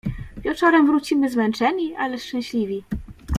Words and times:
"Wieczorem 0.37 0.85
wrócimy 0.87 1.29
zmęczeni 1.29 1.95
ale 1.95 2.17
szczęśliwi." 2.17 2.83